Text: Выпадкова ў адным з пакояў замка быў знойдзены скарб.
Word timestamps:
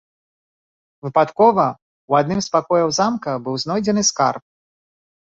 Выпадкова 1.07 1.65
ў 1.67 2.11
адным 2.25 2.39
з 2.45 2.49
пакояў 2.55 2.89
замка 2.99 3.31
быў 3.49 3.55
знойдзены 3.65 4.03
скарб. 4.09 4.43